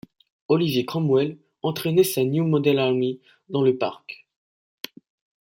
[0.47, 4.25] Oliver Cromwell entraînait sa New Model Army dans le Parc.